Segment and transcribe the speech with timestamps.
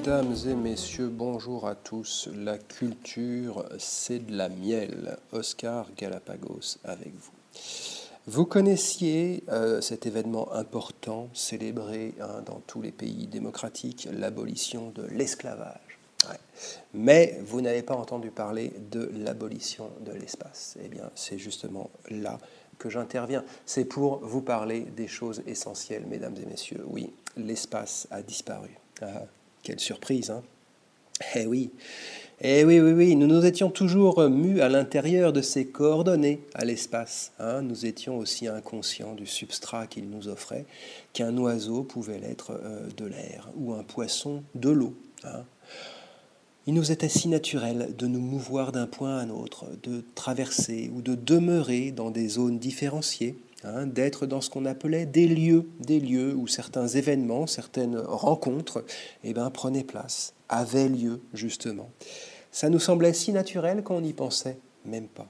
[0.00, 2.30] Mesdames et messieurs, bonjour à tous.
[2.34, 5.18] La culture, c'est de la miel.
[5.30, 7.60] Oscar Galapagos avec vous.
[8.26, 15.02] Vous connaissiez euh, cet événement important célébré hein, dans tous les pays démocratiques, l'abolition de
[15.02, 15.98] l'esclavage.
[16.94, 20.78] Mais vous n'avez pas entendu parler de l'abolition de l'espace.
[20.82, 22.38] Eh bien, c'est justement là
[22.78, 23.44] que j'interviens.
[23.66, 26.86] C'est pour vous parler des choses essentielles, mesdames et messieurs.
[26.88, 28.70] Oui, l'espace a disparu.
[29.02, 29.24] Ah,
[29.62, 30.42] quelle surprise, hein
[31.34, 31.70] Eh oui,
[32.42, 36.64] eh oui, oui, oui, nous nous étions toujours mus à l'intérieur de ces coordonnées à
[36.64, 37.32] l'espace.
[37.38, 40.64] Hein nous étions aussi inconscients du substrat qu'il nous offrait,
[41.12, 44.94] qu'un oiseau pouvait l'être euh, de l'air ou un poisson de l'eau.
[45.24, 45.44] Hein
[46.66, 50.90] il nous était si naturel de nous mouvoir d'un point à un autre, de traverser
[50.94, 55.66] ou de demeurer dans des zones différenciées, Hein, d'être dans ce qu'on appelait des lieux,
[55.80, 58.86] des lieux où certains événements, certaines rencontres
[59.22, 61.90] eh ben, prenaient place, avaient lieu justement.
[62.50, 65.28] Ça nous semblait si naturel qu'on n'y pensait même pas.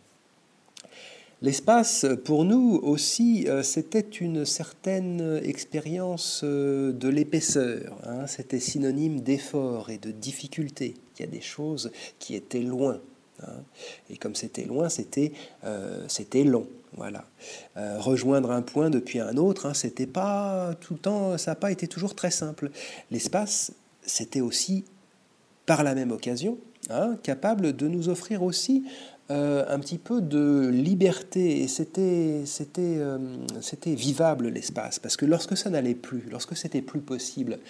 [1.42, 7.98] L'espace, pour nous aussi, euh, c'était une certaine expérience euh, de l'épaisseur.
[8.04, 8.26] Hein.
[8.26, 10.94] C'était synonyme d'effort et de difficulté.
[11.18, 13.00] Il y a des choses qui étaient loin.
[13.42, 13.62] Hein.
[14.08, 15.32] Et comme c'était loin, c'était
[15.64, 16.06] euh,
[16.44, 16.66] long.
[16.96, 17.24] Voilà.
[17.76, 21.54] Euh, rejoindre un point depuis un autre, hein, c'était pas tout le temps, ça n'a
[21.54, 22.70] pas été toujours très simple.
[23.10, 24.84] L'espace, c'était aussi,
[25.66, 28.84] par la même occasion, hein, capable de nous offrir aussi
[29.30, 31.62] euh, un petit peu de liberté.
[31.62, 32.98] Et c'était, c'était,
[33.60, 37.60] c'était vivable l'espace, parce que lorsque ça n'allait plus, lorsque c'était plus possible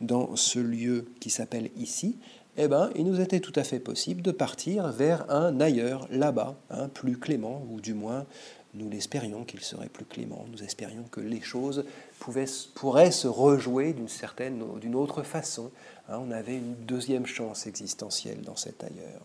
[0.00, 2.16] dans ce lieu qui s'appelle ici,
[2.56, 6.56] eh ben, il nous était tout à fait possible de partir vers un ailleurs, là-bas,
[6.70, 8.26] hein, plus clément, ou du moins
[8.74, 11.84] nous l'espérions qu'il serait plus clément, nous espérions que les choses
[12.74, 15.70] pourraient se rejouer d'une certaine, d'une autre façon.
[16.08, 19.22] Hein, on avait une deuxième chance existentielle dans cet ailleurs.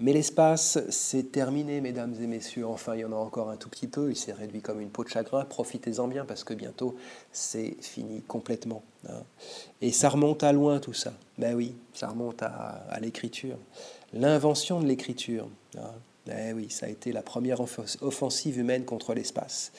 [0.00, 2.66] Mais l'espace, c'est terminé, mesdames et messieurs.
[2.66, 4.10] Enfin, il y en a encore un tout petit peu.
[4.10, 5.44] Il s'est réduit comme une peau de chagrin.
[5.44, 6.96] Profitez-en bien parce que bientôt,
[7.32, 8.84] c'est fini complètement.
[9.08, 9.22] Hein.
[9.80, 11.12] Et ça remonte à loin, tout ça.
[11.36, 13.56] Ben oui, ça remonte à, l'écriture.
[14.12, 15.48] L'invention de l'écriture.
[15.76, 15.90] Hein.
[16.30, 19.72] Eh oui, ça a été la première offensive humaine contre l'espace.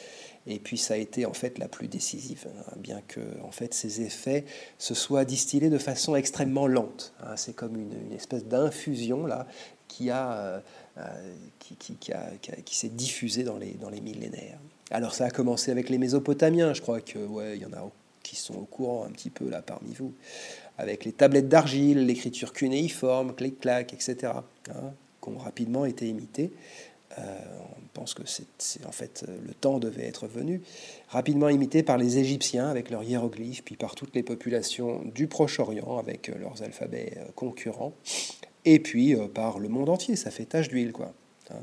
[0.48, 3.74] Et puis ça a été en fait la plus décisive, hein, bien que en fait
[3.74, 4.46] ces effets
[4.78, 7.14] se soient distillés de façon extrêmement lente.
[7.22, 7.36] Hein.
[7.36, 9.46] C'est comme une, espèce d'infusion là
[9.88, 10.60] qui a, euh,
[10.98, 14.60] euh, qui, qui, qui, s'est diffusée dans les, dans les millénaires.
[14.92, 17.92] Alors ça a commencé avec les Mésopotamiens, je crois que ouais, il y en a
[18.24, 20.14] qui sont au courant un petit peu là parmi vous,
[20.78, 24.32] avec les tablettes d'argile, l'écriture cunéiforme, clic-clac, etc
[25.22, 26.52] qui rapidement été imités.
[27.18, 27.22] Euh,
[27.76, 30.62] on pense que c'est en fait le temps devait être venu,
[31.10, 35.98] rapidement imité par les Égyptiens avec leurs hiéroglyphes, puis par toutes les populations du Proche-Orient
[35.98, 37.94] avec leurs alphabets euh, concurrents,
[38.66, 40.16] et puis euh, par le monde entier.
[40.16, 41.14] Ça fait tache d'huile, quoi.
[41.52, 41.56] Hein.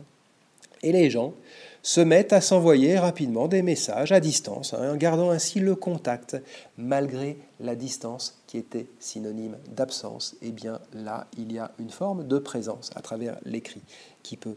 [0.87, 1.35] Et les gens
[1.83, 6.37] se mettent à s'envoyer rapidement des messages à distance, hein, en gardant ainsi le contact,
[6.79, 10.37] malgré la distance qui était synonyme d'absence.
[10.43, 13.83] Et eh bien là, il y a une forme de présence à travers l'écrit
[14.23, 14.55] qui peut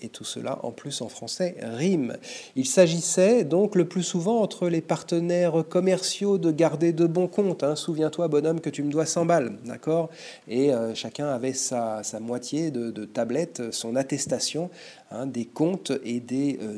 [0.00, 2.16] et tout cela en plus en français rime.
[2.56, 7.62] Il s'agissait donc le plus souvent entre les partenaires commerciaux de garder de bons comptes.
[7.62, 7.76] Hein.
[7.76, 10.10] Souviens-toi, bonhomme, que tu me dois 100 balles, d'accord?
[10.48, 14.70] Et euh, chacun avait sa, moitié de, tablette, son attestation
[15.10, 16.76] hein, des comptes et des euh,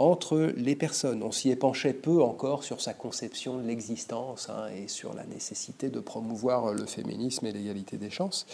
[0.00, 1.22] entre les personnes.
[1.22, 5.90] On s'y épanchait peu encore sur sa conception de l'existence hein, et sur la nécessité
[5.90, 8.46] de promouvoir le féminisme et l'égalité des chances.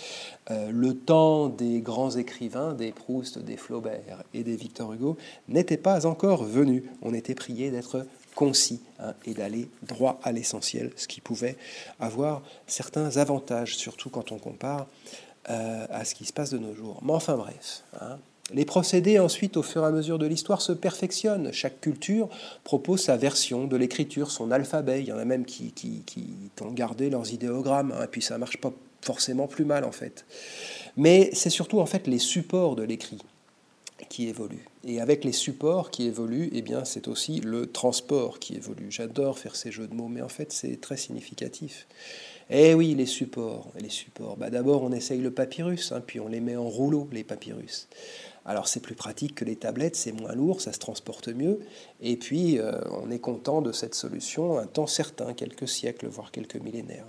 [0.51, 5.17] Euh, le temps des grands écrivains, des Proust, des Flaubert et des Victor Hugo,
[5.47, 6.91] n'était pas encore venu.
[7.01, 8.05] On était prié d'être
[8.35, 11.57] concis hein, et d'aller droit à l'essentiel, ce qui pouvait
[12.01, 14.89] avoir certains avantages, surtout quand on compare
[15.49, 17.01] euh, à ce qui se passe de nos jours.
[17.05, 17.85] Mais enfin bref.
[18.01, 18.19] Hein,
[18.55, 21.53] les procédés ensuite, au fur et à mesure de l'histoire, se perfectionnent.
[21.53, 22.29] Chaque culture
[22.63, 25.01] propose sa version de l'écriture, son alphabet.
[25.01, 25.73] Il y en a même qui,
[26.61, 28.73] ont gardé leurs idéogrammes, hein, et puis ça marche pas
[29.03, 30.25] forcément plus mal en fait.
[30.97, 33.19] Mais c'est surtout en fait les supports de l'écrit
[34.09, 34.67] qui évoluent.
[34.85, 38.91] Et avec les supports qui évoluent, eh bien c'est aussi le transport qui évolue.
[38.91, 41.87] J'adore faire ces jeux de mots, mais en fait c'est très significatif.
[42.49, 43.73] Eh oui, les supports.
[43.81, 44.37] Les supports.
[44.37, 47.89] Bah, D'abord, on essaye le papyrus, hein, puis on les met en rouleau, les papyrus.
[48.45, 51.59] Alors c'est plus pratique que les tablettes, c'est moins lourd, ça se transporte mieux.
[52.01, 56.31] Et puis euh, on est content de cette solution un temps certain, quelques siècles, voire
[56.31, 57.07] quelques millénaires.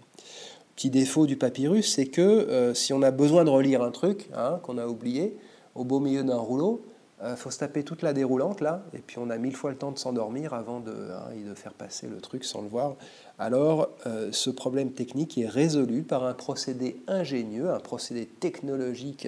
[0.75, 4.29] Petit défaut du papyrus, c'est que euh, si on a besoin de relire un truc
[4.35, 5.37] hein, qu'on a oublié,
[5.75, 6.83] au beau milieu d'un rouleau,
[7.19, 9.71] il euh, faut se taper toute la déroulante là, et puis on a mille fois
[9.71, 12.95] le temps de s'endormir avant de, hein, de, faire passer le truc sans le voir.
[13.39, 13.89] Alors
[14.31, 19.27] ce problème technique est résolu par un procédé ingénieux, un procédé technologique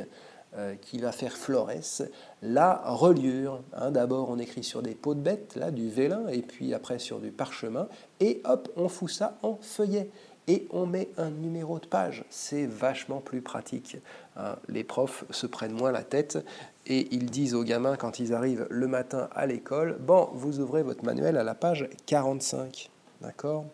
[0.57, 2.01] euh, qui va faire Flores,
[2.41, 3.62] la reliure.
[3.74, 6.97] Hein, d'abord, on écrit sur des peaux de bête, là, du vélin, et puis après
[6.97, 7.88] sur du parchemin,
[8.19, 10.09] et hop, on fout ça en feuillet.
[10.49, 12.25] Et on met un numéro de page.
[12.31, 13.97] C'est vachement plus pratique.
[14.35, 14.55] Hein.
[14.67, 16.39] Les profs se prennent moins la tête
[16.87, 20.81] et ils disent aux gamins quand ils arrivent le matin à l'école, bon, vous ouvrez
[20.81, 22.89] votre manuel à la page 45.
[23.21, 23.65] D'accord?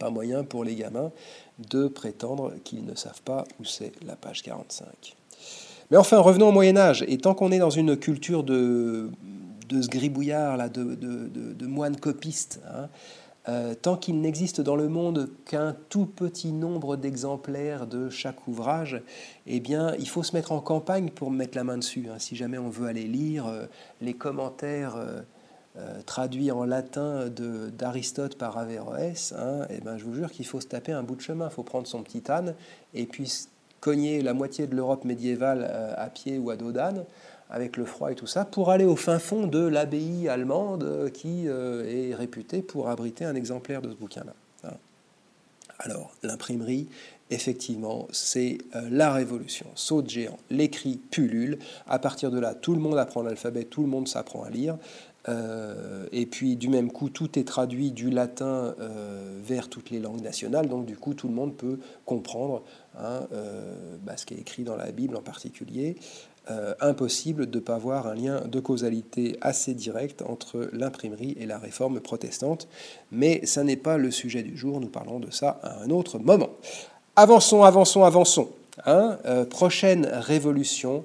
[0.00, 1.12] Pas moyen pour les gamins
[1.70, 5.14] de prétendre qu'ils ne savent pas où c'est la page 45.
[5.92, 7.04] Mais enfin, revenons au Moyen Âge.
[7.06, 9.10] Et tant qu'on est dans une culture de,
[9.68, 12.88] de ce gribouillard, là, de, de, de moines copistes, hein,
[13.46, 19.02] euh, tant qu'il n'existe dans le monde qu'un tout petit nombre d'exemplaires de chaque ouvrage,
[19.46, 22.06] eh bien, il faut se mettre en campagne pour mettre la main dessus.
[22.10, 22.18] Hein.
[22.18, 23.66] si jamais on veut aller lire euh,
[24.00, 30.30] les commentaires euh, traduits en latin d'Aristote par Averroès, hein, eh ben, je vous jure
[30.30, 31.48] qu'il faut se taper un bout de chemin.
[31.50, 32.54] Il faut prendre son petit âne
[32.94, 33.46] et puis
[33.80, 35.64] cogner la moitié de l'Europe médiévale
[35.98, 37.04] à pied ou à dos d'âne,
[37.54, 41.08] avec le froid et tout ça, pour aller au fin fond de l'abbaye allemande euh,
[41.08, 44.32] qui euh, est réputée pour abriter un exemplaire de ce bouquin-là.
[45.80, 46.86] Alors, l'imprimerie,
[47.30, 48.58] effectivement, c'est
[48.90, 49.66] la révolution.
[49.74, 51.58] Saut géant, l'écrit pullule.
[51.88, 54.78] À partir de là, tout le monde apprend l'alphabet, tout le monde s'apprend à lire.
[55.28, 59.98] Euh, et puis du même coup, tout est traduit du latin euh, vers toutes les
[59.98, 62.62] langues nationales, donc du coup, tout le monde peut comprendre
[62.98, 65.96] hein, euh, bah, ce qui est écrit dans la Bible en particulier.
[66.80, 71.58] Impossible de ne pas voir un lien de causalité assez direct entre l'imprimerie et la
[71.58, 72.68] réforme protestante,
[73.10, 76.18] mais ça n'est pas le sujet du jour, nous parlons de ça à un autre
[76.18, 76.50] moment.
[77.16, 78.50] Avançons, avançons, avançons.
[78.86, 79.18] Hein,
[79.50, 81.04] prochaine révolution,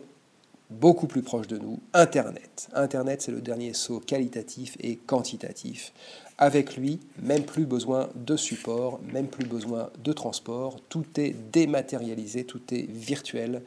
[0.70, 2.70] beaucoup plus proche de nous, Internet.
[2.74, 5.94] Internet, c'est le dernier saut qualitatif et quantitatif.
[6.38, 12.46] Avec lui, même plus besoin de support, même plus besoin de transport, tout est dématérialisé,
[12.46, 13.62] tout est virtuel,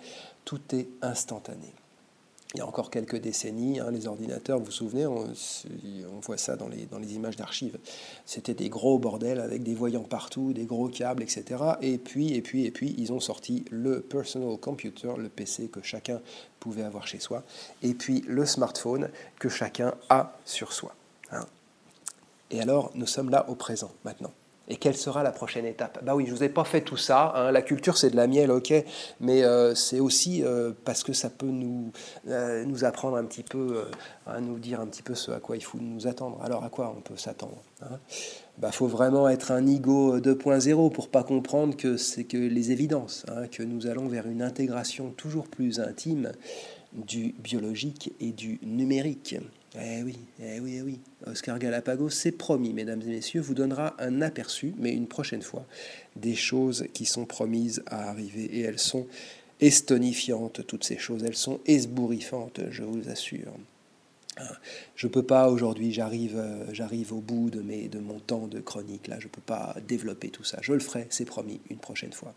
[0.44, 1.74] tout est instantané
[2.54, 5.26] il y a encore quelques décennies, hein, les ordinateurs, vous vous souvenez, on,
[6.20, 7.78] voit ça dans les, images d'archives,
[8.26, 11.62] c'était des gros bordels avec des voyants partout, des gros câbles, etc.
[11.80, 15.82] Et puis, et puis, et puis, ils ont sorti le personal computer, le PC que
[15.82, 16.20] chacun
[16.60, 17.42] pouvait avoir chez soi,
[17.82, 19.08] et puis le smartphone
[19.38, 20.94] que chacun a sur soi.
[21.30, 21.46] Hein.
[22.50, 24.32] Et alors, nous sommes là au présent, maintenant.
[24.68, 26.02] Et quelle sera la prochaine étape?
[26.04, 27.32] Bah oui, je vous ai pas fait tout ça.
[27.34, 27.50] Hein.
[27.50, 28.72] La culture, c'est de la miel, ok,
[29.20, 31.92] mais euh, c'est aussi euh, parce que ça peut nous,
[32.28, 33.84] euh, nous apprendre un petit peu,
[34.26, 36.40] à nous dire un petit peu ce à quoi il faut nous attendre.
[36.42, 37.98] Alors à quoi on peut s'attendre hein?
[38.58, 43.24] Bah, faut vraiment être un ego 2.0 pour pas comprendre que c'est que les évidences,
[43.28, 46.32] hein, que nous allons vers une intégration toujours plus intime
[46.92, 49.36] du biologique et du numérique.
[49.74, 50.98] Eh oui, eh oui, eh oui.
[51.26, 55.64] Oscar Galapagos, c'est promis, mesdames et messieurs, vous donnera un aperçu, mais une prochaine fois,
[56.14, 58.44] des choses qui sont promises à arriver.
[58.44, 59.06] Et elles sont
[59.60, 61.24] estonifiantes, toutes ces choses.
[61.24, 63.52] Elles sont esbouriffantes, je vous assure.
[64.38, 64.44] Hein.
[64.94, 68.46] Je ne peux pas aujourd'hui, j'arrive, euh, j'arrive au bout de, mes, de mon temps
[68.46, 70.58] de chronique, là, je ne peux pas développer tout ça.
[70.62, 72.34] Je le ferai, c'est promis, une prochaine fois.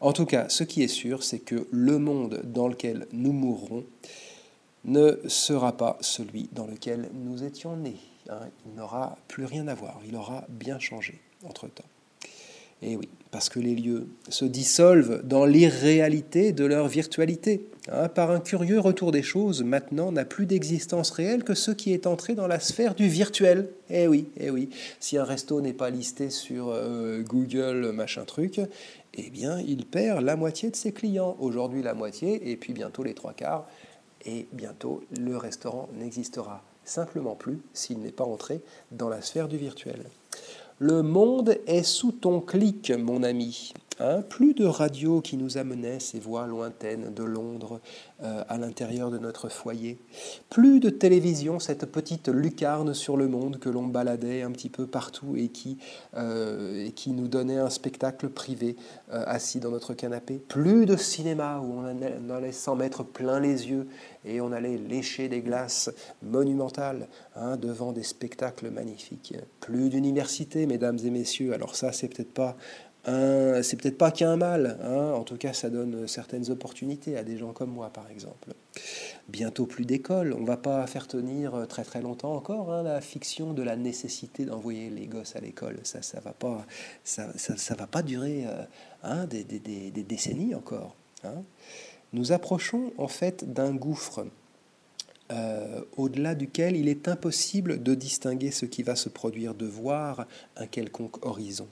[0.00, 3.84] En tout cas, ce qui est sûr, c'est que le monde dans lequel nous mourrons,
[4.84, 7.96] ne sera pas celui dans lequel nous étions nés.
[8.28, 8.40] Hein.
[8.66, 11.84] Il n'aura plus rien à voir, il aura bien changé entre-temps.
[12.82, 17.66] Et oui, parce que les lieux se dissolvent dans l'irréalité de leur virtualité.
[17.90, 18.08] Hein.
[18.08, 22.06] par un curieux retour des choses, maintenant n'a plus d'existence réelle que ce qui est
[22.06, 23.68] entré dans la sphère du virtuel.
[23.90, 24.70] Eh oui, eh oui.
[24.98, 28.60] Si un resto n'est pas listé sur euh, Google, machin truc,
[29.14, 31.36] eh bien, il perd la moitié de ses clients.
[31.40, 33.66] Aujourd'hui, la moitié, et puis bientôt les trois quarts
[34.24, 38.60] et bientôt le restaurant n'existera simplement plus s'il n'est pas entré
[38.90, 40.04] dans la sphère du virtuel.
[40.78, 43.74] Le monde est sous ton clic, mon ami.
[44.02, 47.82] Hein, plus de radio qui nous amenait ces voix lointaines de Londres
[48.22, 49.98] euh, à l'intérieur de notre foyer.
[50.48, 54.86] Plus de télévision, cette petite lucarne sur le monde que l'on baladait un petit peu
[54.86, 55.76] partout et qui,
[56.16, 58.76] euh, nous donnait un spectacle privé
[59.12, 60.40] euh, assis dans notre canapé.
[60.48, 63.86] Plus de cinéma où on allait s'en mettre plein les yeux
[64.24, 65.90] et on allait lécher des glaces
[66.22, 69.34] monumentales hein, devant des spectacles magnifiques.
[69.60, 71.52] Plus d'université, mesdames et messieurs.
[71.52, 72.56] Alors ça, c'est peut-être pas
[73.04, 75.12] c'est peut-être pas qu'un mal, hein.
[75.14, 78.54] en tout cas ça donne certaines opportunités à des gens comme moi par exemple.
[79.28, 83.52] Bientôt plus d'école, on va pas faire tenir très très longtemps encore hein, la fiction
[83.52, 86.66] de la nécessité d'envoyer les gosses à l'école, ça ça va pas
[87.04, 87.26] ça,
[87.76, 88.64] va pas durer euh,
[89.02, 90.94] hein, des, décennies encore.
[92.12, 94.24] Nous approchons en fait d'un gouffre
[95.30, 100.26] euh, au-delà duquel il est impossible de distinguer ce qui va se produire, de voir
[100.56, 101.68] un quelconque horizon.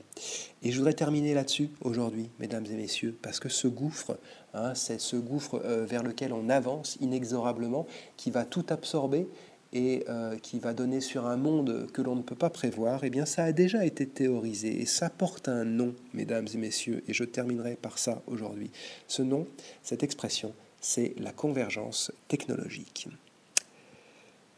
[0.63, 4.19] Et je voudrais terminer là-dessus aujourd'hui, mesdames et messieurs, parce que ce gouffre,
[4.55, 7.87] hein, c'est ce gouffre euh, vers lequel on avance inexorablement,
[8.17, 9.27] qui va tout absorber
[9.73, 13.11] et euh, qui va donner sur un monde que l'on ne peut pas prévoir, eh
[13.11, 17.13] bien ça a déjà été théorisé et ça porte un nom, mesdames et messieurs, et
[17.13, 18.71] je terminerai par ça aujourd'hui.
[19.09, 19.47] Ce nom,
[19.83, 23.09] cette expression, c'est la convergence technologique.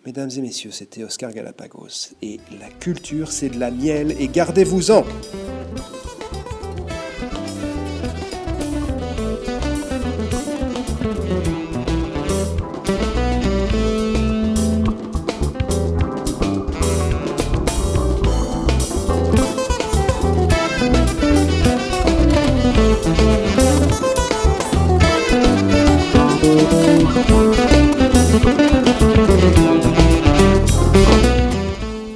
[0.06, 2.14] Mesdames et messieurs, c'était Oscar Galapagos.
[2.22, 5.04] Et la culture, c'est de la miel, et gardez-vous-en